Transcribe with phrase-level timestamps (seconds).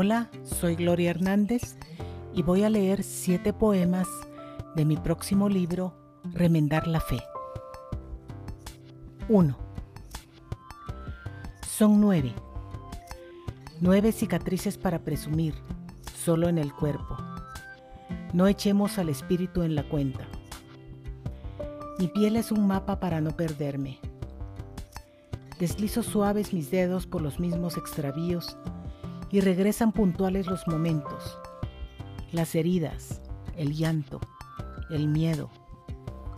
[0.00, 1.76] Hola, soy Gloria Hernández
[2.32, 4.06] y voy a leer siete poemas
[4.76, 5.92] de mi próximo libro,
[6.22, 7.18] Remendar la Fe.
[9.28, 9.58] 1.
[11.66, 12.32] Son nueve.
[13.80, 15.56] Nueve cicatrices para presumir,
[16.16, 17.16] solo en el cuerpo.
[18.32, 20.28] No echemos al espíritu en la cuenta.
[21.98, 23.98] Mi piel es un mapa para no perderme.
[25.58, 28.56] Deslizo suaves mis dedos por los mismos extravíos
[29.30, 31.38] y regresan puntuales los momentos,
[32.32, 33.20] las heridas,
[33.56, 34.20] el llanto,
[34.90, 35.50] el miedo,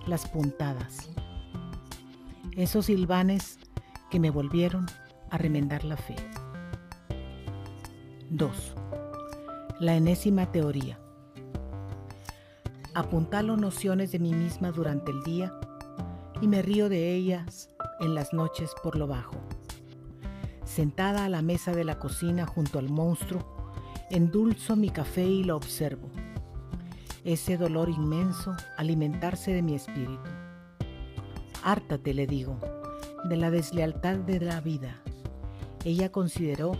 [0.07, 1.11] las puntadas.
[2.57, 3.59] Esos silvanes
[4.11, 4.87] que me volvieron
[5.31, 6.17] a remendar la fe.
[8.31, 8.75] 2.
[9.79, 10.99] La enésima teoría.
[12.95, 15.53] Apuntalo nociones de mí misma durante el día
[16.41, 19.37] y me río de ellas en las noches por lo bajo
[20.71, 23.45] sentada a la mesa de la cocina junto al monstruo,
[24.09, 26.09] endulzo mi café y lo observo.
[27.25, 30.31] Ese dolor inmenso alimentarse de mi espíritu.
[31.65, 32.57] Hártate, le digo,
[33.25, 35.03] de la deslealtad de la vida.
[35.85, 36.73] Ella consideró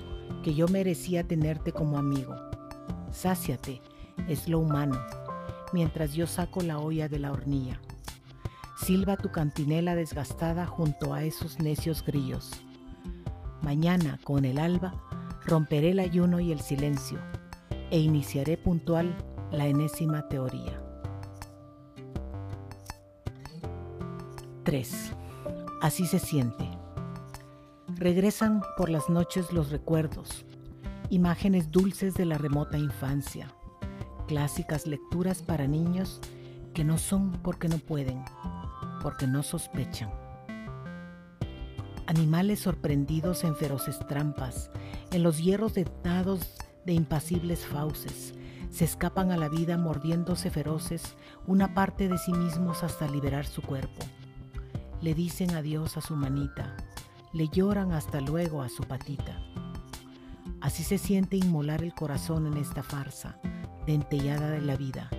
[0.45, 2.37] que yo merecía tenerte como amigo.
[3.11, 3.83] Sáciate,
[4.29, 4.99] es lo humano,
[5.73, 7.81] mientras yo saco la olla de la hornilla.
[8.79, 12.53] Silba tu cantinela desgastada junto a esos necios grillos.
[13.63, 14.95] Mañana, con el alba,
[15.45, 17.19] romperé el ayuno y el silencio
[17.91, 19.15] e iniciaré puntual
[19.53, 20.81] la enésima teoría.
[24.65, 25.13] 3.
[25.83, 26.69] Así se siente.
[27.97, 30.47] Regresan por las noches los recuerdos,
[31.11, 33.53] imágenes dulces de la remota infancia,
[34.27, 36.21] clásicas lecturas para niños
[36.73, 38.25] que no son porque no pueden,
[39.03, 40.20] porque no sospechan
[42.11, 44.73] animales sorprendidos en feroces trampas,
[45.13, 48.35] en los hierros dentados de impasibles fauces,
[48.69, 51.15] se escapan a la vida mordiéndose feroces
[51.47, 54.03] una parte de sí mismos hasta liberar su cuerpo.
[55.01, 56.77] Le dicen adiós a su manita,
[57.33, 59.41] le lloran hasta luego a su patita.
[60.61, 63.39] Así se siente inmolar el corazón en esta farsa,
[63.87, 65.11] dentellada de la vida.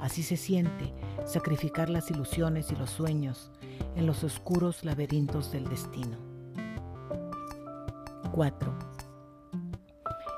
[0.00, 0.92] Así se siente
[1.26, 3.52] sacrificar las ilusiones y los sueños
[3.96, 6.33] en los oscuros laberintos del destino.
[8.34, 8.74] 4.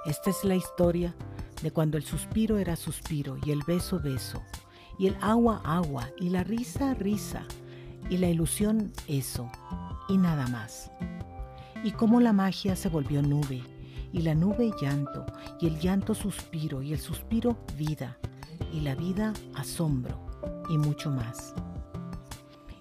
[0.04, 1.14] Esta es la historia
[1.62, 4.42] de cuando el suspiro era suspiro y el beso beso,
[4.98, 7.42] y el agua agua, y la risa risa,
[8.10, 9.50] y la ilusión eso,
[10.10, 10.90] y nada más.
[11.84, 13.62] Y cómo la magia se volvió nube,
[14.12, 15.24] y la nube llanto,
[15.58, 18.18] y el llanto suspiro, y el suspiro vida,
[18.74, 20.20] y la vida asombro,
[20.68, 21.54] y mucho más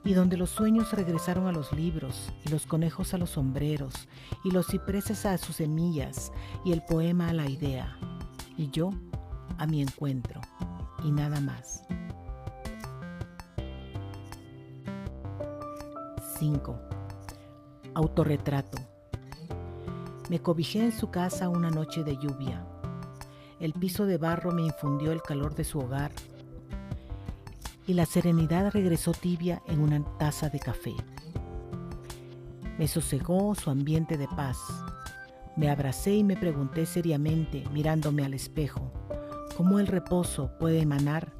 [0.06, 4.08] y donde los sueños regresaron a los libros, y los conejos a los sombreros,
[4.44, 6.32] y los cipreses a sus semillas,
[6.64, 7.98] y el poema a la idea,
[8.56, 8.92] y yo
[9.58, 10.40] a mi encuentro,
[11.04, 11.82] y nada más.
[16.38, 16.80] 5.
[17.96, 18.78] Autorretrato.
[20.30, 22.64] Me cobijé en su casa una noche de lluvia.
[23.60, 26.12] El piso de barro me infundió el calor de su hogar
[27.88, 30.94] y la serenidad regresó tibia en una taza de café.
[32.78, 34.58] Me sosegó su ambiente de paz.
[35.56, 38.92] Me abracé y me pregunté seriamente, mirándome al espejo,
[39.56, 41.32] cómo el reposo puede emanar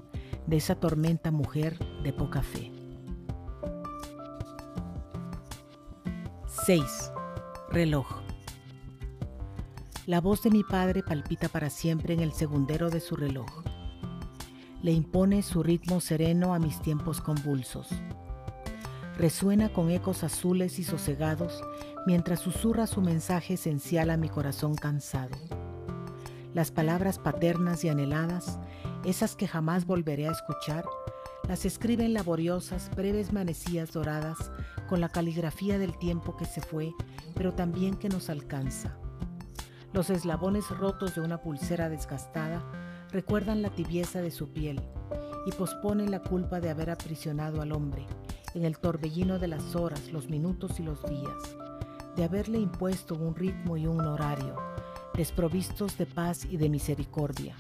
[0.48, 2.72] de esa tormenta mujer de poca fe.
[6.66, 7.12] 6.
[7.72, 8.08] Reloj.
[10.06, 13.64] La voz de mi padre palpita para siempre en el segundero de su reloj
[14.86, 17.90] le impone su ritmo sereno a mis tiempos convulsos.
[19.18, 21.60] Resuena con ecos azules y sosegados
[22.06, 25.36] mientras susurra su mensaje esencial a mi corazón cansado.
[26.54, 28.60] Las palabras paternas y anheladas,
[29.04, 30.86] esas que jamás volveré a escuchar,
[31.48, 34.52] las escriben laboriosas, breves manecillas doradas
[34.88, 36.92] con la caligrafía del tiempo que se fue,
[37.34, 38.96] pero también que nos alcanza.
[39.94, 42.64] Los eslabones rotos de una pulsera desgastada
[43.16, 44.82] recuerdan la tibieza de su piel
[45.46, 48.06] y posponen la culpa de haber aprisionado al hombre
[48.54, 51.56] en el torbellino de las horas, los minutos y los días,
[52.18, 54.58] de haberle impuesto un ritmo y un horario,
[55.14, 57.56] desprovistos de paz y de misericordia,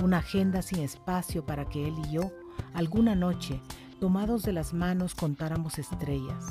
[0.00, 2.32] una agenda sin espacio para que él y yo,
[2.72, 3.60] alguna noche,
[4.00, 6.46] tomados de las manos, contáramos estrellas.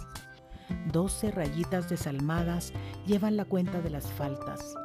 [0.92, 2.72] Doce rayitas desalmadas
[3.08, 4.76] llevan la cuenta de las faltas,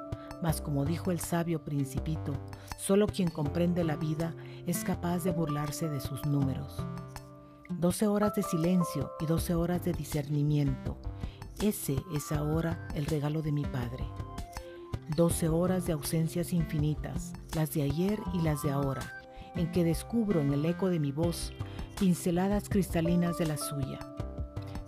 [0.42, 2.34] mas como dijo el sabio principito,
[2.78, 4.34] solo quien comprende la vida
[4.66, 6.76] es capaz de burlarse de sus números.
[7.70, 10.96] Doce horas de silencio y doce horas de discernimiento.
[11.60, 14.04] Ese es ahora el regalo de mi Padre.
[15.16, 19.02] Doce horas de ausencias infinitas, las de ayer y las de ahora,
[19.54, 21.52] en que descubro en el eco de mi voz
[21.98, 23.98] pinceladas cristalinas de la suya.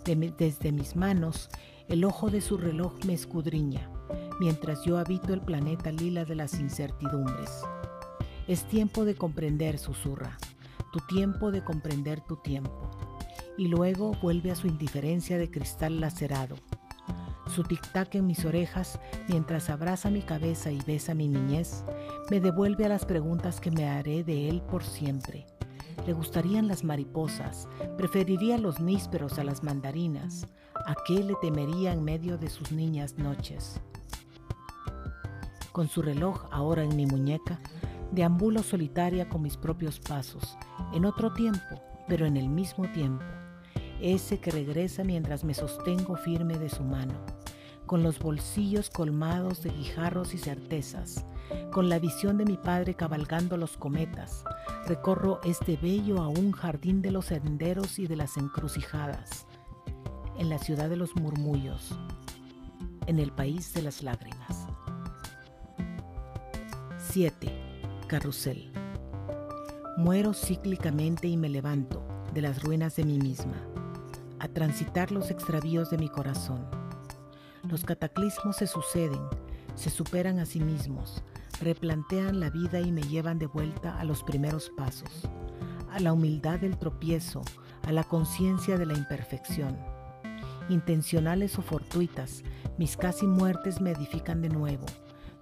[0.05, 1.49] desde mis manos,
[1.89, 3.91] el ojo de su reloj me escudriña,
[4.41, 7.63] mientras yo habito el planeta lila de las incertidumbres.
[8.49, 10.39] Es tiempo de comprender, susurra,
[10.93, 12.91] tu tiempo de comprender tu tiempo.
[13.59, 16.57] Y luego vuelve a su indiferencia de cristal lacerado.
[17.55, 18.99] Su tic-tac en mis orejas,
[19.29, 21.85] mientras abraza mi cabeza y besa mi niñez,
[22.31, 25.47] me devuelve a las preguntas que me haré de él por siempre.
[26.07, 30.47] Le gustarían las mariposas, preferiría los nísperos a las mandarinas.
[30.87, 33.83] ¿A qué le temería en medio de sus niñas noches?
[35.81, 37.59] Con su reloj ahora en mi muñeca,
[38.13, 40.59] deambulo solitaria con mis propios pasos,
[40.93, 43.25] en otro tiempo, pero en el mismo tiempo,
[43.99, 47.15] ese que regresa mientras me sostengo firme de su mano,
[47.87, 51.25] con los bolsillos colmados de guijarros y certezas,
[51.73, 54.45] con la visión de mi padre cabalgando los cometas,
[54.87, 59.47] recorro este bello aún jardín de los senderos y de las encrucijadas,
[60.37, 61.99] en la ciudad de los murmullos,
[63.07, 64.70] en el país de las lágrimas.
[67.13, 67.53] 7.
[68.07, 68.71] Carrusel.
[69.97, 73.57] Muero cíclicamente y me levanto de las ruinas de mí misma,
[74.39, 76.69] a transitar los extravíos de mi corazón.
[77.69, 79.23] Los cataclismos se suceden,
[79.75, 81.25] se superan a sí mismos,
[81.61, 85.29] replantean la vida y me llevan de vuelta a los primeros pasos,
[85.91, 87.43] a la humildad del tropiezo,
[87.89, 89.77] a la conciencia de la imperfección.
[90.69, 92.45] Intencionales o fortuitas,
[92.79, 94.87] mis casi muertes me edifican de nuevo,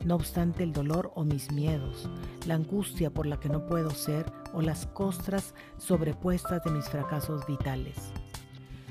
[0.04, 2.08] no obstante el dolor o mis miedos,
[2.46, 7.46] la angustia por la que no puedo ser o las costras sobrepuestas de mis fracasos
[7.46, 7.96] vitales.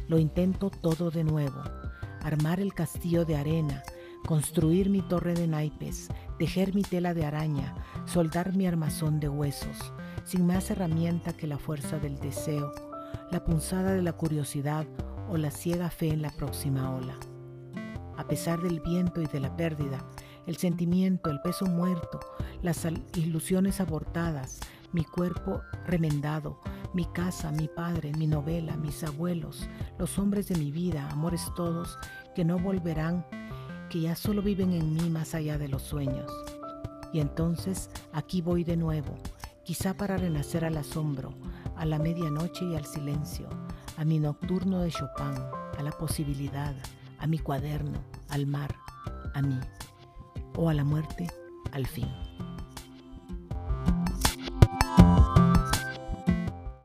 [0.07, 1.62] Lo intento todo de nuevo,
[2.21, 3.83] armar el castillo de arena,
[4.25, 7.75] construir mi torre de naipes, tejer mi tela de araña,
[8.06, 9.94] soldar mi armazón de huesos,
[10.24, 12.71] sin más herramienta que la fuerza del deseo,
[13.31, 14.86] la punzada de la curiosidad
[15.30, 17.15] o la ciega fe en la próxima ola.
[18.18, 20.06] A pesar del viento y de la pérdida,
[20.48, 22.20] el sentimiento, el peso muerto,
[22.64, 24.60] las ilusiones abortadas,
[24.94, 26.60] mi cuerpo remendado,
[26.94, 32.00] mi casa, mi padre, mi novela, mis abuelos, los hombres de mi vida, amores todos,
[32.34, 33.26] que no volverán,
[33.90, 36.32] que ya solo viven en mí más allá de los sueños.
[37.12, 39.16] Y entonces aquí voy de nuevo,
[39.64, 41.34] quizá para renacer al asombro,
[41.76, 43.50] a la medianoche y al silencio,
[43.98, 45.38] a mi nocturno de Chopin,
[45.78, 46.74] a la posibilidad,
[47.20, 48.74] a mi cuaderno, al mar,
[49.34, 49.60] a mí
[50.57, 51.27] o a la muerte
[51.71, 52.26] al fin.